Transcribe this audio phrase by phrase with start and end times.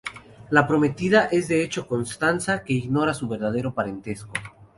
[0.49, 4.31] La prometida es de hecho Costanza, que ignora su verdadero parentesco.